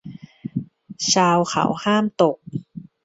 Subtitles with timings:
[1.13, 2.37] ชาวเขาห้ามตก